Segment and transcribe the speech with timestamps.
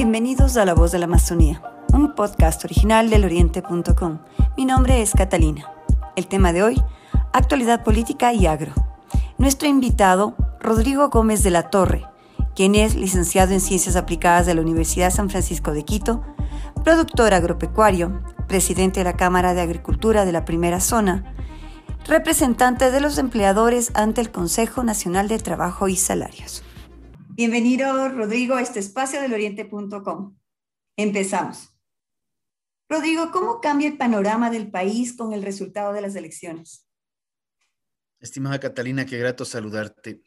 [0.00, 1.60] Bienvenidos a La Voz de la Amazonía,
[1.92, 4.20] un podcast original del oriente.com.
[4.56, 5.72] Mi nombre es Catalina.
[6.14, 6.80] El tema de hoy,
[7.32, 8.72] actualidad política y agro.
[9.38, 12.06] Nuestro invitado, Rodrigo Gómez de la Torre,
[12.54, 16.22] quien es licenciado en Ciencias Aplicadas de la Universidad San Francisco de Quito,
[16.84, 21.34] productor agropecuario, presidente de la Cámara de Agricultura de la Primera Zona,
[22.06, 26.62] representante de los empleadores ante el Consejo Nacional de Trabajo y Salarios.
[27.38, 30.36] Bienvenido, Rodrigo, a este espacio del oriente.com.
[30.96, 31.68] Empezamos.
[32.88, 36.84] Rodrigo, ¿cómo cambia el panorama del país con el resultado de las elecciones?
[38.18, 40.20] Estimada Catalina, qué grato saludarte.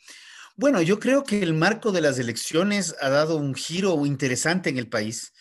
[0.56, 4.78] Bueno, yo creo que el marco de las elecciones ha dado un giro interesante en
[4.78, 5.34] el país.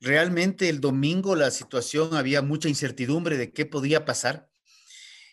[0.00, 4.48] Realmente el domingo la situación había mucha incertidumbre de qué podía pasar.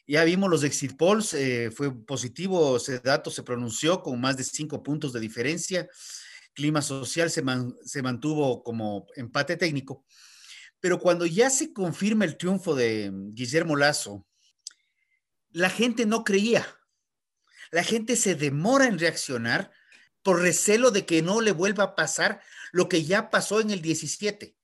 [0.09, 4.44] Ya vimos los exit polls, eh, fue positivo, ese dato se pronunció con más de
[4.44, 5.88] cinco puntos de diferencia.
[6.55, 7.44] Clima social se,
[7.86, 10.03] se mantuvo como empate técnico.
[10.80, 14.25] Pero cuando ya se confirma el triunfo de Guillermo Lazo,
[15.52, 16.66] la gente no creía.
[17.69, 19.72] La gente se demora en reaccionar
[20.23, 22.41] por recelo de que no le vuelva a pasar
[22.72, 24.56] lo que ya pasó en el 17.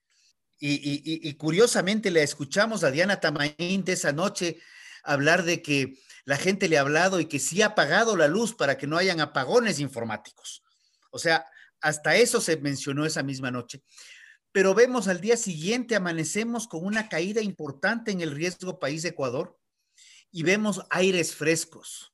[0.58, 4.60] Y, curiosamente le escuchamos a Diana Tamaín de esa noche
[5.06, 8.54] hablar de que la gente le ha hablado y que sí ha apagado la luz
[8.54, 10.64] para que no hayan apagones informáticos.
[11.12, 11.46] O sea,
[11.82, 13.84] hasta eso se mencionó esa misma noche.
[14.52, 19.60] Pero vemos al día siguiente, amanecemos con una caída importante en el riesgo país Ecuador
[20.32, 22.14] y vemos aires frescos,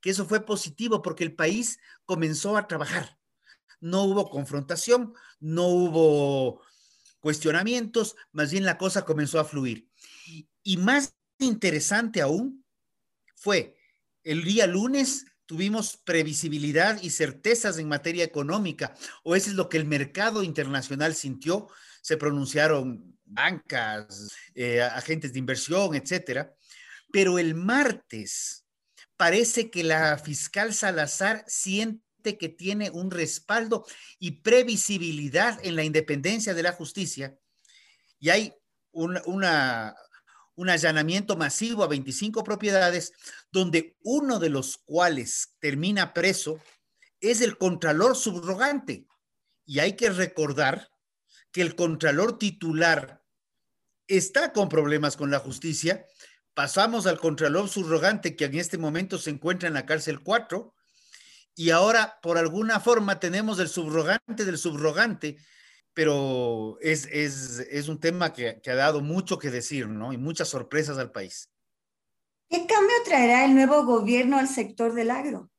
[0.00, 3.18] que eso fue positivo porque el país comenzó a trabajar.
[3.80, 6.62] No hubo confrontación, no hubo
[7.20, 9.88] cuestionamientos, más bien la cosa comenzó a fluir.
[10.62, 12.64] Y más interesante aún
[13.36, 13.76] fue
[14.24, 19.76] el día lunes tuvimos previsibilidad y certezas en materia económica, o eso es lo que
[19.76, 21.68] el mercado internacional sintió,
[22.00, 26.54] se pronunciaron bancas, eh, agentes de inversión, etcétera.
[27.12, 28.64] Pero el martes
[29.16, 33.84] parece que la fiscal Salazar siente que tiene un respaldo
[34.18, 37.36] y previsibilidad en la independencia de la justicia
[38.18, 38.54] y hay
[38.92, 39.94] una
[40.62, 43.12] un allanamiento masivo a 25 propiedades,
[43.50, 46.60] donde uno de los cuales termina preso
[47.20, 49.06] es el contralor subrogante.
[49.66, 50.88] Y hay que recordar
[51.50, 53.24] que el contralor titular
[54.06, 56.06] está con problemas con la justicia.
[56.54, 60.74] Pasamos al contralor subrogante que en este momento se encuentra en la cárcel 4
[61.56, 65.38] y ahora por alguna forma tenemos el subrogante del subrogante
[65.94, 70.12] pero es, es, un tema que, que, ha dado mucho que decir, ¿no?
[70.12, 71.50] Y muchas sorpresas al país.
[72.48, 75.50] ¿Qué cambio traerá el nuevo gobierno al sector del agro?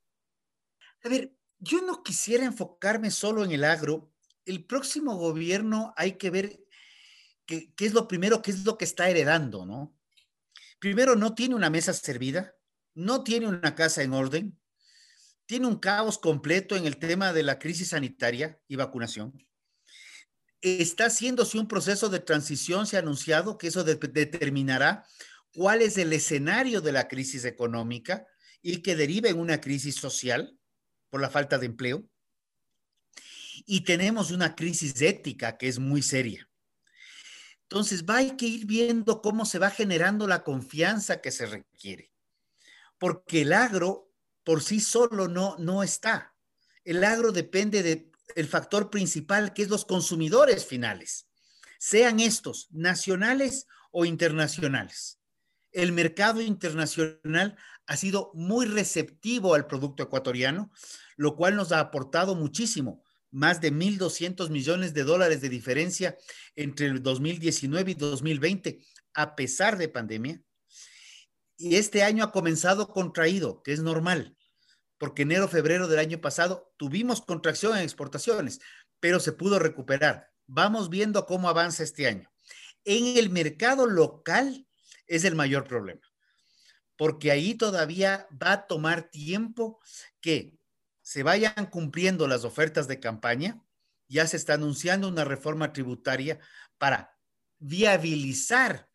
[1.04, 4.12] A ver, yo no quisiera enfocarme solo en el agro.
[4.46, 6.60] El próximo gobierno hay que ver
[7.46, 9.96] qué, qué es lo primero, qué es lo que está heredando, ¿no?
[10.80, 12.56] Primero, no tiene una mesa servida,
[12.96, 14.60] no tiene una casa en orden,
[15.46, 19.34] tiene un caos completo en el tema de la crisis sanitaria y vacunación
[20.64, 25.06] está haciéndose un proceso de transición, se ha anunciado que eso determinará
[25.54, 28.26] cuál es el escenario de la crisis económica
[28.62, 30.58] y que deriva en una crisis social
[31.10, 32.10] por la falta de empleo.
[33.66, 36.50] Y tenemos una crisis ética que es muy seria.
[37.64, 42.12] Entonces, va a que ir viendo cómo se va generando la confianza que se requiere.
[42.98, 44.12] Porque el agro
[44.44, 46.36] por sí solo no, no está.
[46.84, 51.28] El agro depende de el factor principal, que es los consumidores finales,
[51.80, 55.20] sean estos nacionales o internacionales.
[55.72, 57.58] El mercado internacional
[57.88, 60.72] ha sido muy receptivo al producto ecuatoriano,
[61.18, 66.18] lo cual nos ha aportado muchísimo, más de 1.200 millones de dólares de diferencia
[66.56, 70.42] entre el 2019 y 2020, a pesar de pandemia.
[71.58, 74.38] Y este año ha comenzado contraído, que es normal
[75.04, 78.62] porque enero, febrero del año pasado tuvimos contracción en exportaciones,
[79.02, 80.32] pero se pudo recuperar.
[80.48, 82.32] Vamos viendo cómo avanza este año.
[82.86, 84.66] En el mercado local
[85.06, 86.00] es el mayor problema,
[86.96, 89.82] porque ahí todavía va a tomar tiempo
[90.22, 90.58] que
[91.02, 93.62] se vayan cumpliendo las ofertas de campaña.
[94.08, 96.40] Ya se está anunciando una reforma tributaria
[96.78, 97.20] para
[97.60, 98.90] viabilizar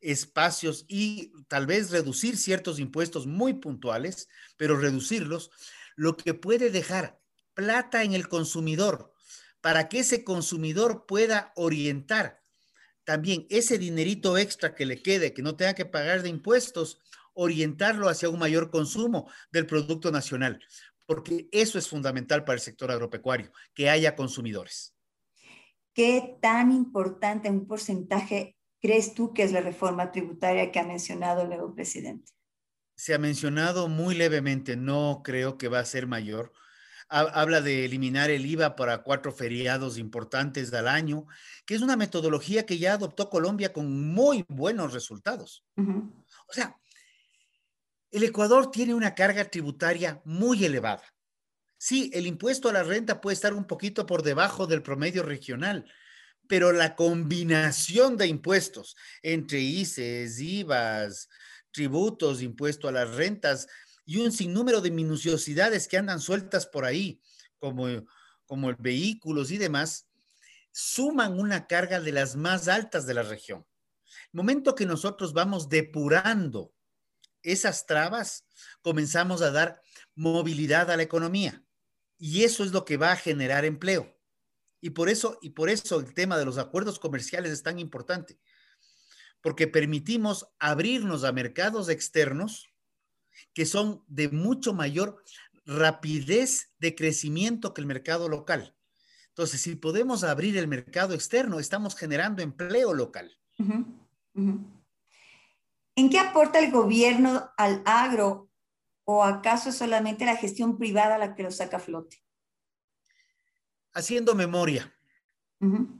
[0.00, 5.50] espacios y tal vez reducir ciertos impuestos muy puntuales, pero reducirlos,
[5.96, 7.20] lo que puede dejar
[7.54, 9.12] plata en el consumidor
[9.60, 12.40] para que ese consumidor pueda orientar
[13.04, 16.98] también ese dinerito extra que le quede, que no tenga que pagar de impuestos,
[17.34, 20.62] orientarlo hacia un mayor consumo del producto nacional,
[21.06, 24.94] porque eso es fundamental para el sector agropecuario, que haya consumidores.
[25.92, 31.42] ¿qué tan importante un porcentaje crees tú que es la reforma tributaria que ha mencionado
[31.42, 32.32] el nuevo presidente?
[32.96, 36.52] Se ha mencionado muy levemente, no creo que va a ser mayor.
[37.08, 41.26] Habla de eliminar el IVA para cuatro feriados importantes al año,
[41.66, 45.64] que es una metodología que ya adoptó Colombia con muy buenos resultados.
[45.76, 46.76] O sea,
[48.12, 51.02] el Ecuador tiene una carga tributaria muy elevada.
[51.78, 55.90] Sí, el impuesto a la renta puede estar un poquito por debajo del promedio regional,
[56.50, 61.28] pero la combinación de impuestos entre ICES, IVAs,
[61.70, 63.68] tributos, impuesto a las rentas
[64.04, 67.22] y un sinnúmero de minuciosidades que andan sueltas por ahí,
[67.60, 67.86] como,
[68.46, 70.08] como vehículos y demás,
[70.72, 73.64] suman una carga de las más altas de la región.
[74.32, 76.74] El momento que nosotros vamos depurando
[77.44, 78.44] esas trabas,
[78.82, 79.80] comenzamos a dar
[80.16, 81.62] movilidad a la economía.
[82.18, 84.19] Y eso es lo que va a generar empleo.
[84.80, 88.38] Y por eso, y por eso el tema de los acuerdos comerciales es tan importante,
[89.42, 92.68] porque permitimos abrirnos a mercados externos
[93.54, 95.22] que son de mucho mayor
[95.66, 98.74] rapidez de crecimiento que el mercado local.
[99.28, 103.38] Entonces, si podemos abrir el mercado externo, estamos generando empleo local.
[105.96, 108.50] ¿En qué aporta el gobierno al agro
[109.04, 112.22] o acaso es solamente la gestión privada la que lo saca a flote?
[113.92, 114.94] Haciendo memoria,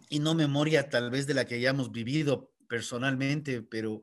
[0.09, 4.03] y no memoria tal vez de la que hayamos vivido personalmente, pero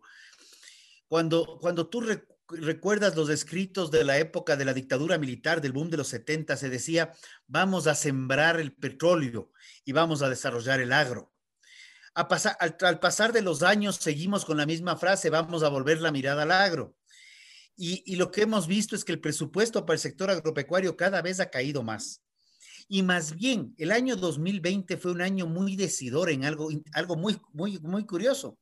[1.07, 2.04] cuando, cuando tú
[2.50, 6.57] recuerdas los escritos de la época de la dictadura militar, del boom de los 70,
[6.57, 7.12] se decía,
[7.48, 9.51] vamos a sembrar el petróleo
[9.84, 11.33] y vamos a desarrollar el agro
[12.25, 16.12] pasar, al, pasar de los años seguimos con la misma frase, vamos a volver la
[16.12, 16.95] mirada al agro.
[17.75, 21.22] Y, y, lo que hemos visto es que el presupuesto para el sector agropecuario cada
[21.22, 22.24] vez ha caído más.
[22.88, 27.39] Y más bien, el año 2020 fue un año muy decidor en algo, algo muy,
[27.51, 28.57] muy, muy curioso.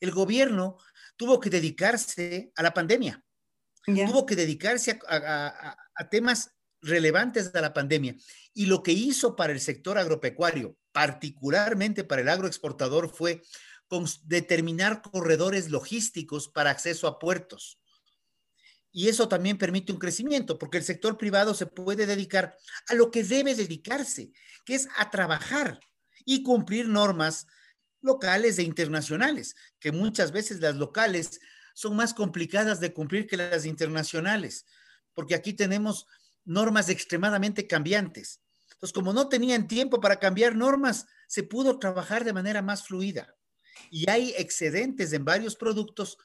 [0.00, 0.76] El gobierno
[1.16, 3.24] tuvo que dedicarse a la pandemia,
[3.84, 6.50] tuvo que dedicarse a, a, a temas
[6.82, 8.14] relevantes de la pandemia.
[8.52, 13.42] Y lo que hizo para el sector agropecuario, particularmente para el agroexportador, fue
[14.24, 17.78] determinar corredores logísticos para acceso a puertos.
[18.92, 22.56] Y eso también permite un crecimiento, porque el sector privado se puede dedicar
[22.88, 24.32] a lo que debe dedicarse,
[24.66, 25.80] que es a trabajar
[26.26, 27.46] y cumplir normas
[28.02, 31.40] locales e internacionales, que muchas veces las locales
[31.74, 34.66] son más complicadas de cumplir que las internacionales,
[35.14, 36.06] porque aquí tenemos
[36.44, 38.40] normas extremadamente cambiantes.
[38.72, 43.34] Entonces, como no tenían tiempo para cambiar normas, se pudo trabajar de manera más fluida.
[43.90, 46.18] Y hay excedentes en varios productos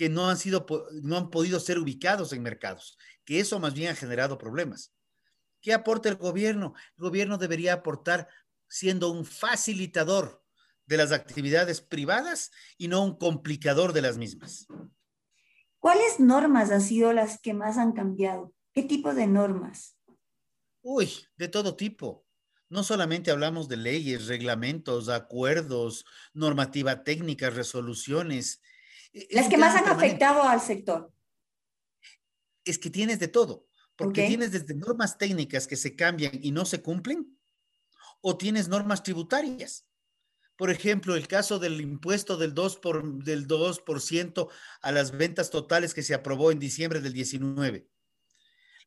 [0.00, 0.64] que no han, sido,
[1.02, 4.94] no han podido ser ubicados en mercados, que eso más bien ha generado problemas.
[5.60, 6.72] ¿Qué aporta el gobierno?
[6.96, 8.26] El gobierno debería aportar
[8.66, 10.42] siendo un facilitador
[10.86, 14.66] de las actividades privadas y no un complicador de las mismas.
[15.78, 18.54] ¿Cuáles normas han sido las que más han cambiado?
[18.72, 19.98] ¿Qué tipo de normas?
[20.80, 22.24] Uy, de todo tipo.
[22.70, 28.62] No solamente hablamos de leyes, reglamentos, acuerdos, normativa técnica, resoluciones.
[29.30, 31.12] Las que más han afectado al sector.
[32.64, 33.66] Es que tienes de todo,
[33.96, 37.38] porque tienes desde normas técnicas que se cambian y no se cumplen,
[38.20, 39.86] o tienes normas tributarias.
[40.56, 43.82] Por ejemplo, el caso del impuesto del 2%, por, del 2
[44.82, 47.88] a las ventas totales que se aprobó en diciembre del 19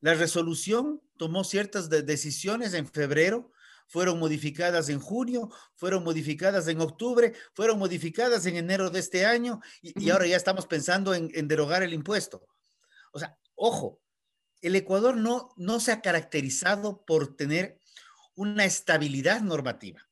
[0.03, 3.53] la resolución tomó ciertas decisiones en febrero,
[3.87, 9.61] fueron modificadas en junio, fueron modificadas en octubre, fueron modificadas en enero de este año
[9.81, 12.47] y, ahora ya estamos pensando en, derogar el impuesto.
[13.11, 14.01] O sea, ojo,
[14.61, 17.79] el Ecuador no, no se ha caracterizado por tener
[18.35, 20.07] una estabilidad normativa.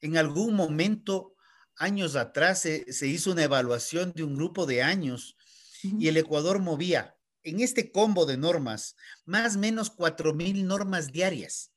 [0.00, 1.34] En algún momento,
[1.76, 5.36] años atrás, se, se hizo una evaluación de un grupo de años
[5.82, 9.92] y el Ecuador movía en este combo de normas, más o menos
[10.34, 11.70] mil normas diarias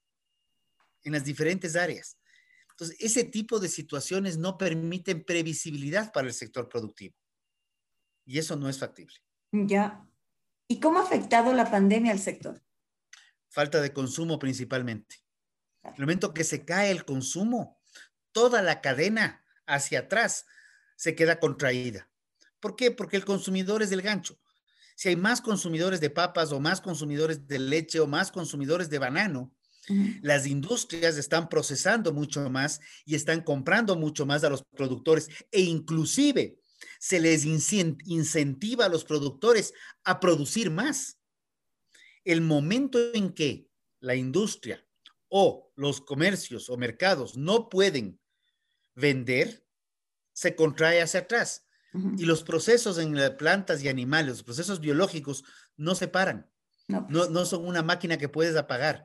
[1.03, 2.17] en las diferentes áreas.
[2.71, 7.15] Entonces, ese tipo de situaciones no permiten previsibilidad para el sector productivo.
[8.25, 9.15] Y eso no es factible.
[9.51, 10.07] Ya.
[10.67, 12.63] ¿Y cómo ha afectado la pandemia al sector?
[13.49, 15.17] Falta de consumo principalmente.
[15.83, 17.79] El momento que se cae el consumo,
[18.31, 20.45] toda la cadena hacia atrás
[20.95, 22.09] se queda contraída.
[22.59, 22.89] ¿Por qué?
[22.89, 24.39] Porque el consumidor es el gancho
[24.95, 28.99] si hay más consumidores de papas o más consumidores de leche o más consumidores de
[28.99, 29.51] banano,
[30.21, 35.61] las industrias están procesando mucho más y están comprando mucho más a los productores e
[35.61, 36.57] inclusive
[36.99, 39.73] se les incentiva a los productores
[40.03, 41.19] a producir más.
[42.23, 43.67] El momento en que
[43.99, 44.85] la industria
[45.27, 48.19] o los comercios o mercados no pueden
[48.95, 49.65] vender,
[50.31, 51.65] se contrae hacia atrás.
[52.17, 55.43] Y los procesos en las plantas y animales, los procesos biológicos,
[55.77, 56.49] no se paran.
[56.87, 57.49] No, no, pues.
[57.49, 59.03] son una máquina que puedes apagar.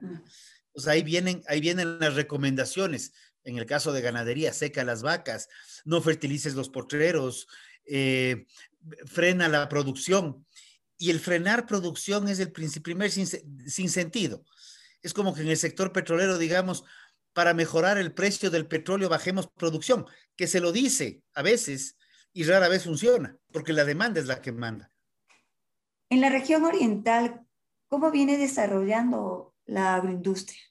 [0.78, 3.12] Pues ahí vienen, ahí vienen las recomendaciones.
[3.42, 5.49] En el caso de ganadería, seca las vacas,
[5.85, 7.49] no fertilices los potreros,
[7.85, 8.47] eh,
[9.04, 10.47] frena la producción.
[10.97, 14.44] Y el frenar producción es el primer sin, sin sentido.
[15.02, 16.85] Es como que en el sector petrolero, digamos,
[17.32, 20.06] para mejorar el precio del petróleo bajemos producción,
[20.37, 21.97] que se lo dice a veces
[22.32, 24.92] y rara vez funciona, porque la demanda es la que manda.
[26.08, 27.44] En la región oriental,
[27.88, 30.67] ¿cómo viene desarrollando la agroindustria?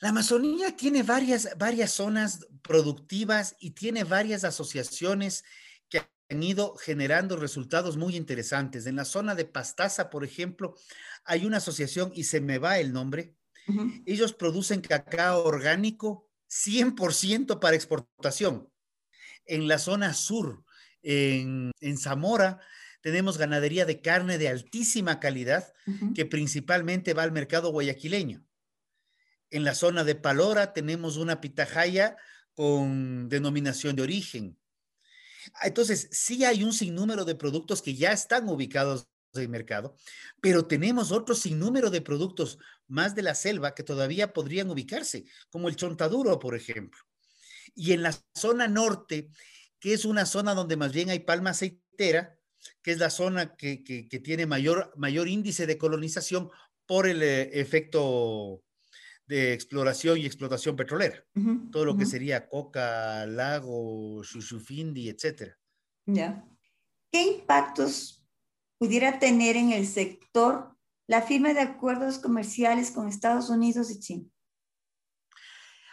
[0.00, 5.44] La Amazonía tiene varias, varias zonas productivas y tiene varias asociaciones
[5.90, 8.86] que han ido generando resultados muy interesantes.
[8.86, 10.74] En la zona de Pastaza, por ejemplo,
[11.24, 13.36] hay una asociación y se me va el nombre.
[14.06, 18.70] Ellos producen cacao orgánico 100% para exportación.
[19.44, 20.64] En la zona sur,
[21.02, 22.58] en, Zamora,
[23.02, 25.72] tenemos ganadería de carne de altísima calidad
[26.14, 28.44] que principalmente va al mercado guayaquileño.
[29.50, 32.16] En la zona de Palora tenemos una pitahaya
[32.54, 34.58] con denominación de origen.
[35.62, 39.96] Entonces, sí hay un sinnúmero de productos que ya están ubicados en el mercado,
[40.40, 45.68] pero tenemos otro sinnúmero de productos más de la selva que todavía podrían ubicarse, como
[45.68, 47.00] el chontaduro, por ejemplo.
[47.74, 49.30] Y en la zona norte,
[49.78, 52.36] que es una zona donde más bien hay palma aceitera,
[52.82, 53.78] que es la zona que,
[54.22, 56.50] tiene mayor, mayor índice de colonización
[56.86, 58.62] por el eh, efecto
[59.30, 61.24] de exploración y explotación petrolera.
[61.70, 65.56] Todo lo que sería Coca, Lago, Xuxufindi, etcétera.
[66.04, 66.44] Ya.
[67.12, 68.26] ¿Qué impactos
[68.76, 74.28] pudiera tener en el sector la firma de acuerdos comerciales con Estados Unidos y China?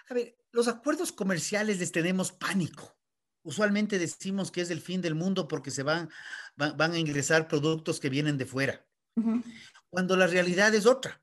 [0.09, 2.97] A ver, los acuerdos comerciales les tenemos pánico.
[3.43, 6.09] Usualmente decimos que es el fin del mundo porque se van,
[6.55, 8.83] van, a ingresar productos que vienen de fuera,
[9.91, 11.21] cuando la realidad es otra.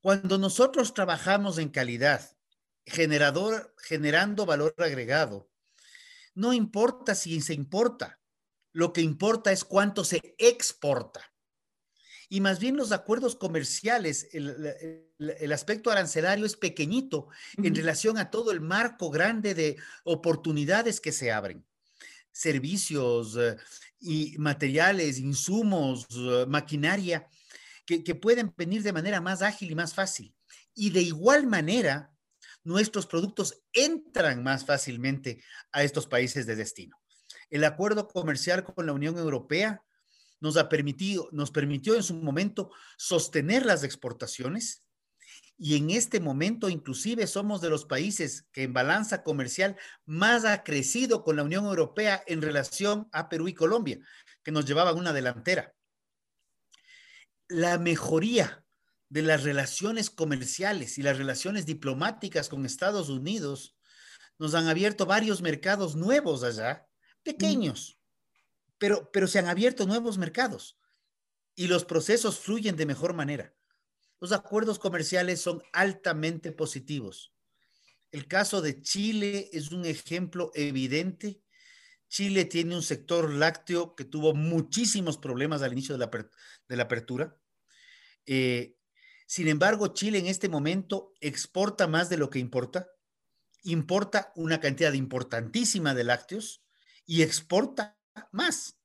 [0.00, 2.36] Cuando nosotros trabajamos en calidad,
[2.86, 5.50] generador, generando valor agregado,
[6.34, 8.18] no importa si se importa,
[8.72, 11.30] lo que importa es cuánto se exporta.
[12.30, 18.52] Y más bien los acuerdos comerciales, el, aspecto arancelario es pequeñito en relación a todo
[18.52, 21.66] el marco grande de oportunidades que se abren.
[22.30, 23.56] Servicios eh,
[23.98, 27.28] y materiales, insumos, eh, maquinaria
[27.98, 30.34] que, pueden venir de manera más ágil y más fácil.
[30.74, 32.12] Y de igual manera,
[32.62, 35.42] nuestros productos entran más fácilmente
[35.72, 36.96] a estos países de destino.
[37.48, 39.82] El acuerdo comercial con la Unión Europea
[40.38, 44.84] nos, ha permitido, nos permitió en su momento sostener las exportaciones
[45.58, 50.62] y en este momento inclusive somos de los países que en balanza comercial más ha
[50.62, 53.98] crecido con la Unión Europea en relación a Perú y Colombia,
[54.42, 55.74] que nos llevaban una delantera
[57.50, 58.64] la mejoría
[59.08, 63.76] de las relaciones comerciales y las relaciones diplomáticas con Estados Unidos
[64.38, 66.88] nos han abierto varios mercados nuevos allá,
[67.24, 68.00] pequeños,
[68.78, 70.78] pero, pero se han abierto nuevos mercados
[71.56, 73.52] y los procesos fluyen de mejor manera.
[74.20, 77.34] Los acuerdos comerciales son altamente positivos.
[78.12, 81.42] El caso de Chile es un ejemplo evidente.
[82.08, 86.10] Chile tiene un sector lácteo que tuvo muchísimos problemas al inicio de la,
[86.68, 87.39] de la apertura
[88.32, 88.76] eh,
[89.26, 92.86] sin embargo, Chile en este momento exporta más de lo que importa,
[93.64, 96.62] importa una cantidad importantísima de lácteos
[97.06, 97.98] y exporta
[98.30, 98.76] más.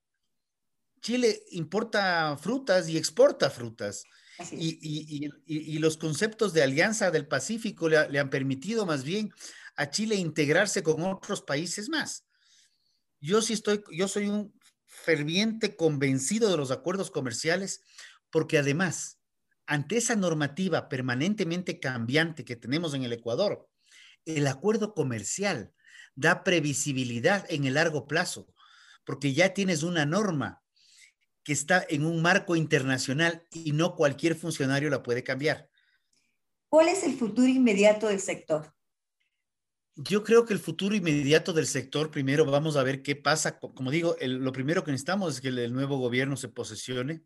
[0.99, 4.03] Chile importa frutas y exporta frutas.
[4.51, 9.31] Y, los conceptos de Alianza del Pacífico le, le, han permitido más bien
[9.75, 12.25] a Chile integrarse con otros países más.
[13.21, 17.81] Yo sí estoy, yo soy un ferviente convencido de los acuerdos comerciales
[18.31, 19.19] porque además
[19.67, 23.67] ante esa normativa permanentemente cambiante que tenemos en el Ecuador,
[24.25, 25.73] el acuerdo comercial
[26.15, 28.47] da previsibilidad en el largo plazo,
[29.05, 30.61] porque ya tienes una norma
[31.43, 35.69] que está en un marco internacional y no cualquier funcionario la puede cambiar.
[36.69, 38.73] ¿Cuál es el futuro inmediato del sector?
[39.95, 43.59] Yo creo que el futuro inmediato del sector, primero vamos a ver qué pasa.
[43.59, 47.23] Como digo, lo primero que necesitamos es que el nuevo gobierno se posesione,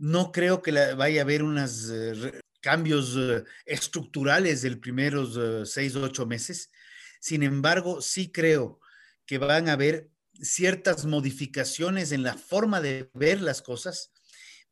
[0.00, 5.94] no creo que vaya a haber unos eh, cambios eh, estructurales del primeros eh, seis
[5.94, 6.72] o ocho meses.
[7.20, 8.80] Sin embargo, sí creo
[9.26, 14.10] que van a haber ciertas modificaciones en la forma de ver las cosas.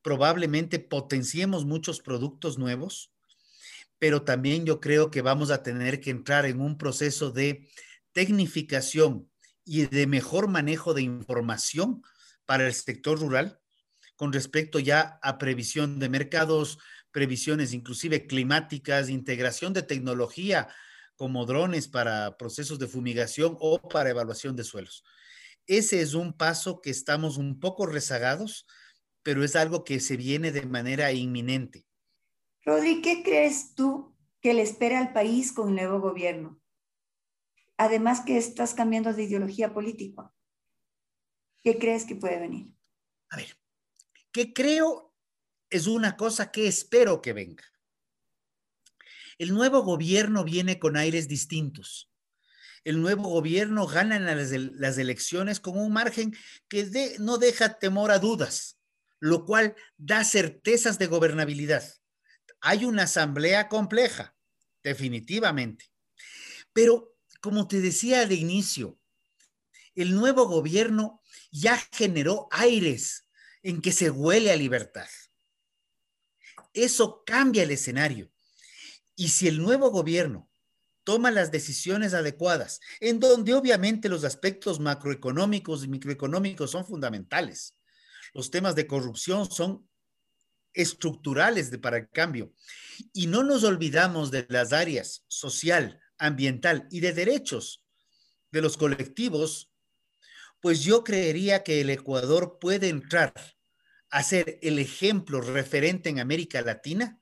[0.01, 3.13] Probablemente potenciemos muchos productos nuevos,
[3.99, 7.69] pero también yo creo que vamos a tener que entrar en un proceso de
[8.13, 9.31] tecnificación
[9.63, 12.03] y de mejor manejo de información
[12.47, 13.61] para el sector rural
[14.19, 16.81] con respecto ya a previsión de mercados,
[17.13, 20.69] previsiones inclusive climáticas, integración de tecnología
[21.15, 25.05] como drones para procesos de fumigación o para evaluación de suelos.
[25.69, 28.67] Ese es un paso que estamos un poco rezagados,
[29.23, 31.87] pero es algo que se viene de manera inminente.
[32.65, 36.61] Rodri, ¿qué crees tú que le espera al país con el nuevo gobierno?
[37.77, 40.35] Además que estás cambiando de ideología política.
[41.63, 42.75] ¿Qué crees que puede venir?
[43.31, 43.57] A ver,
[44.39, 45.13] ¿qué creo
[45.69, 47.65] es una cosa que espero que venga.
[49.37, 52.09] El nuevo gobierno viene con aires distintos.
[52.85, 54.27] El nuevo gobierno gana en
[54.81, 56.37] las, elecciones con un margen
[56.69, 58.79] que no deja temor a dudas,
[59.19, 61.83] lo cual da certezas de gobernabilidad.
[62.61, 64.37] Hay una asamblea compleja,
[64.85, 65.91] definitivamente.
[66.73, 69.01] Pero, como te decía de inicio,
[69.97, 73.28] el nuevo gobierno ya generó aires
[73.63, 75.09] en que se huele a libertad
[76.73, 78.31] eso cambia el escenario.
[79.17, 80.51] Y si el nuevo gobierno
[81.05, 87.77] toma las decisiones adecuadas, en donde obviamente los aspectos macroeconómicos y microeconómicos son fundamentales,
[88.35, 89.89] los temas de corrupción son
[90.75, 92.53] estructurales de, para el cambio.
[93.13, 97.85] Y no nos olvidamos de las áreas social, ambiental y de derechos
[98.51, 99.68] de los colectivos,
[100.61, 103.33] pues yo creería que el Ecuador puede entrar
[104.11, 107.21] hacer el ejemplo referente en América Latina,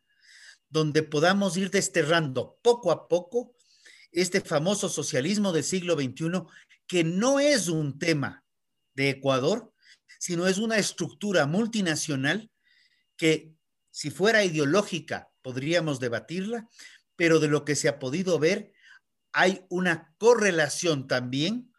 [0.69, 3.57] donde podamos ir desterrando poco a poco
[4.13, 6.43] este famoso socialismo del siglo XXI,
[6.87, 8.45] que no es un tema
[8.95, 9.73] de Ecuador,
[10.19, 12.51] sino es una estructura multinacional
[13.17, 13.53] que
[13.91, 16.69] si fuera ideológica podríamos debatirla,
[17.17, 18.73] pero de lo que se ha podido ver
[19.33, 21.71] hay una correlación también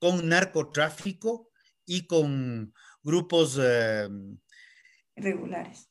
[0.00, 1.50] con narcotráfico
[1.86, 4.08] y con grupos eh,
[5.14, 5.86] irregulares.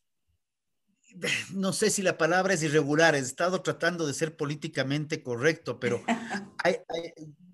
[1.54, 6.04] No sé si la palabra es irregular, he estado tratando de ser políticamente correcto, pero
[6.64, 6.78] hay,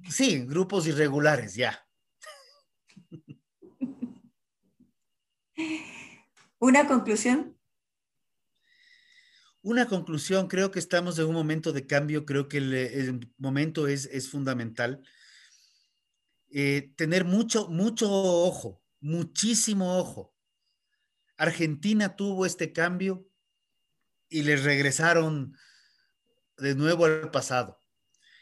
[0.10, 1.88] sí, grupos irregulares, ya.
[6.60, 7.58] ¿Una conclusión?
[9.62, 14.06] Una conclusión, creo que estamos en un momento de cambio, creo que el, momento es,
[14.06, 15.02] es fundamental.
[16.58, 20.36] Eh, tener mucho, mucho ojo, muchísimo ojo
[21.38, 23.28] Argentina tuvo este cambio
[24.30, 25.56] y les regresaron
[26.58, 27.80] de nuevo al pasado.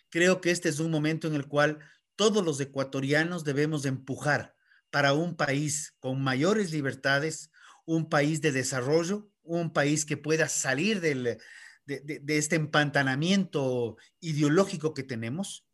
[0.10, 1.80] Creo que este es un momento en el cual
[2.15, 4.56] todos los ecuatorianos debemos empujar
[4.91, 7.49] para un país con mayores libertades,
[7.86, 11.39] un país de desarrollo, un país que pueda salir de,
[11.86, 15.65] de, este empantanamiento ideológico que tenemos,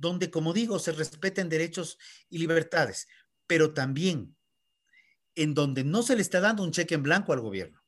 [0.00, 3.06] donde, como digo, se respeten derechos y libertades,
[3.46, 4.34] pero también
[5.34, 7.82] en donde no se le está dando un cheque en blanco al gobierno,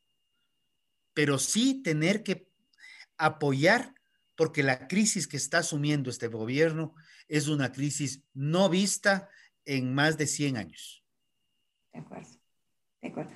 [1.14, 2.48] pero sí tener que
[3.16, 3.94] apoyar
[4.36, 6.94] porque la crisis que está asumiendo este gobierno
[7.28, 9.28] es una crisis no vista
[9.64, 11.04] en más de 100 años.
[11.92, 12.30] De acuerdo,
[13.00, 13.32] de acuerdo.